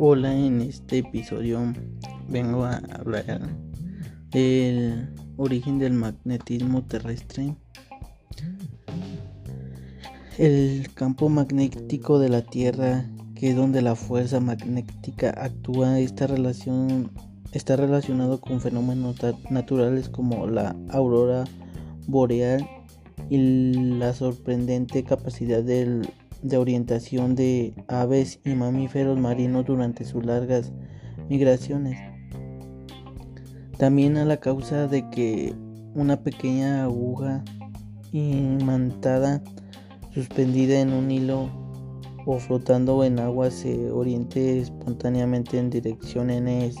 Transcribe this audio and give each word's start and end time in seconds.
Hola, 0.00 0.32
en 0.32 0.60
este 0.60 0.98
episodio 0.98 1.74
vengo 2.28 2.64
a 2.64 2.76
hablar 2.76 3.40
del 4.30 5.12
origen 5.36 5.80
del 5.80 5.94
magnetismo 5.94 6.84
terrestre. 6.84 7.56
El 10.38 10.86
campo 10.94 11.28
magnético 11.28 12.20
de 12.20 12.28
la 12.28 12.42
Tierra, 12.42 13.10
que 13.34 13.50
es 13.50 13.56
donde 13.56 13.82
la 13.82 13.96
fuerza 13.96 14.38
magnética 14.38 15.30
actúa, 15.30 15.98
esta 15.98 16.28
relación 16.28 17.10
está 17.50 17.74
relacionado 17.74 18.40
con 18.40 18.60
fenómenos 18.60 19.16
naturales 19.50 20.08
como 20.08 20.46
la 20.46 20.76
aurora 20.90 21.42
boreal 22.06 22.64
y 23.28 23.96
la 23.98 24.12
sorprendente 24.12 25.02
capacidad 25.02 25.64
del 25.64 26.08
de 26.42 26.56
orientación 26.56 27.34
de 27.34 27.74
aves 27.88 28.40
y 28.44 28.54
mamíferos 28.54 29.18
marinos 29.18 29.64
durante 29.66 30.04
sus 30.04 30.24
largas 30.24 30.72
migraciones. 31.28 31.98
También 33.76 34.16
a 34.16 34.24
la 34.24 34.38
causa 34.38 34.86
de 34.86 35.08
que 35.10 35.54
una 35.94 36.22
pequeña 36.22 36.84
aguja 36.84 37.44
imantada 38.12 39.42
suspendida 40.14 40.80
en 40.80 40.92
un 40.92 41.10
hilo 41.10 41.50
o 42.26 42.38
flotando 42.38 43.04
en 43.04 43.20
agua 43.20 43.50
se 43.50 43.90
oriente 43.90 44.60
espontáneamente 44.60 45.58
en 45.58 45.70
dirección 45.70 46.28
NS. 46.28 46.78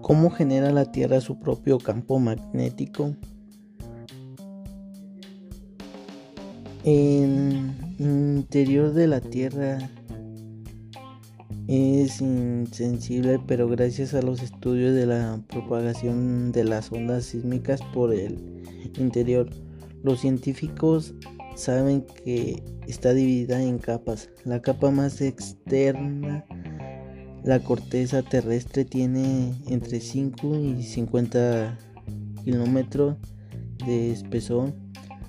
¿Cómo 0.00 0.30
genera 0.30 0.70
la 0.70 0.90
Tierra 0.90 1.20
su 1.20 1.38
propio 1.38 1.78
campo 1.78 2.18
magnético? 2.18 3.14
El 6.90 7.70
interior 7.98 8.94
de 8.94 9.08
la 9.08 9.20
Tierra 9.20 9.90
es 11.66 12.22
insensible, 12.22 13.38
pero 13.46 13.68
gracias 13.68 14.14
a 14.14 14.22
los 14.22 14.42
estudios 14.42 14.94
de 14.94 15.04
la 15.04 15.38
propagación 15.48 16.50
de 16.50 16.64
las 16.64 16.90
ondas 16.90 17.26
sísmicas 17.26 17.82
por 17.92 18.14
el 18.14 18.62
interior, 18.96 19.50
los 20.02 20.20
científicos 20.20 21.12
saben 21.56 22.06
que 22.24 22.62
está 22.86 23.12
dividida 23.12 23.62
en 23.62 23.76
capas. 23.76 24.30
La 24.46 24.62
capa 24.62 24.90
más 24.90 25.20
externa, 25.20 26.46
la 27.44 27.60
corteza 27.60 28.22
terrestre, 28.22 28.86
tiene 28.86 29.52
entre 29.66 30.00
5 30.00 30.56
y 30.56 30.82
50 30.82 31.76
kilómetros 32.44 33.18
de 33.84 34.10
espesor 34.12 34.72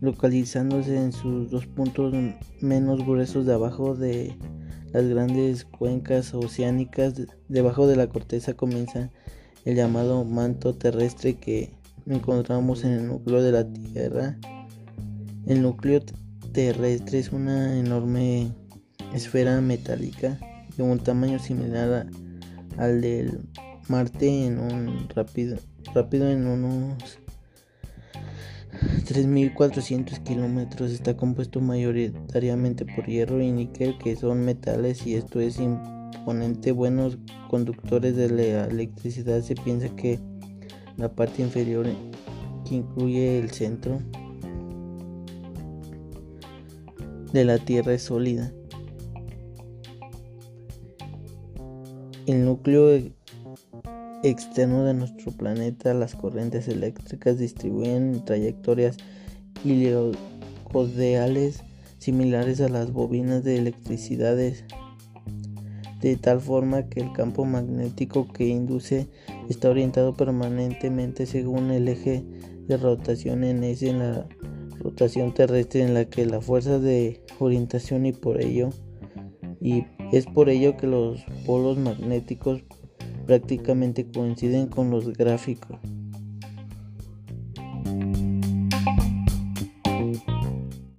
localizándose 0.00 0.96
en 0.96 1.12
sus 1.12 1.50
dos 1.50 1.66
puntos 1.66 2.14
menos 2.60 3.04
gruesos 3.04 3.46
de 3.46 3.54
abajo 3.54 3.94
de 3.94 4.36
las 4.92 5.06
grandes 5.06 5.64
cuencas 5.64 6.34
oceánicas. 6.34 7.14
Debajo 7.48 7.86
de 7.86 7.96
la 7.96 8.08
corteza 8.08 8.54
comienza 8.54 9.10
el 9.64 9.76
llamado 9.76 10.24
manto 10.24 10.74
terrestre 10.74 11.34
que 11.34 11.72
encontramos 12.06 12.84
en 12.84 12.92
el 12.92 13.06
núcleo 13.06 13.42
de 13.42 13.52
la 13.52 13.70
Tierra. 13.70 14.38
El 15.46 15.62
núcleo 15.62 16.00
terrestre 16.52 17.18
es 17.18 17.32
una 17.32 17.78
enorme 17.78 18.52
esfera 19.14 19.60
metálica 19.60 20.38
de 20.76 20.82
un 20.82 20.98
tamaño 20.98 21.38
similar 21.38 22.06
al 22.78 23.00
del 23.00 23.40
Marte 23.88 24.46
en 24.46 24.58
un 24.58 25.08
rápido, 25.08 25.58
rápido 25.94 26.30
en 26.30 26.46
unos 26.46 27.18
3.400 29.04 30.22
kilómetros 30.22 30.90
está 30.90 31.16
compuesto 31.16 31.60
mayoritariamente 31.60 32.84
por 32.84 33.06
hierro 33.06 33.40
y 33.40 33.50
níquel 33.50 33.98
que 33.98 34.16
son 34.16 34.44
metales 34.44 35.06
y 35.06 35.14
esto 35.14 35.40
es 35.40 35.58
imponente. 35.58 36.72
Buenos 36.72 37.18
conductores 37.48 38.16
de 38.16 38.30
la 38.30 38.66
electricidad. 38.66 39.42
Se 39.42 39.54
piensa 39.54 39.88
que 39.96 40.18
la 40.96 41.12
parte 41.12 41.42
inferior 41.42 41.86
que 42.68 42.74
incluye 42.76 43.38
el 43.38 43.50
centro 43.50 44.00
de 47.32 47.44
la 47.44 47.58
Tierra 47.58 47.94
es 47.94 48.02
sólida. 48.02 48.52
El 52.26 52.44
núcleo 52.44 53.00
externo 54.22 54.84
de 54.84 54.94
nuestro 54.94 55.32
planeta, 55.32 55.94
las 55.94 56.14
corrientes 56.14 56.68
eléctricas 56.68 57.38
distribuyen 57.38 58.24
trayectorias 58.24 58.96
helicoidales 59.64 61.62
similares 61.98 62.60
a 62.60 62.68
las 62.68 62.92
bobinas 62.92 63.44
de 63.44 63.56
electricidad, 63.56 64.36
de 64.36 66.16
tal 66.16 66.40
forma 66.40 66.88
que 66.88 67.00
el 67.00 67.12
campo 67.12 67.44
magnético 67.44 68.32
que 68.32 68.46
induce 68.46 69.08
está 69.48 69.68
orientado 69.70 70.14
permanentemente 70.14 71.26
según 71.26 71.70
el 71.70 71.88
eje 71.88 72.24
de 72.66 72.76
rotación 72.76 73.44
en 73.44 73.64
ese 73.64 73.90
en 73.90 73.98
la 73.98 74.26
rotación 74.78 75.34
terrestre 75.34 75.82
en 75.82 75.92
la 75.92 76.06
que 76.06 76.24
la 76.24 76.40
fuerza 76.40 76.78
de 76.78 77.20
orientación 77.38 78.06
y 78.06 78.12
por 78.12 78.40
ello 78.40 78.70
y 79.60 79.84
es 80.12 80.24
por 80.24 80.48
ello 80.48 80.76
que 80.76 80.86
los 80.86 81.22
polos 81.44 81.76
magnéticos 81.76 82.62
prácticamente 83.30 84.10
coinciden 84.10 84.66
con 84.66 84.90
los 84.90 85.12
gráficos. 85.12 85.78